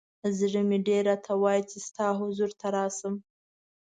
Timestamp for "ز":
0.35-0.37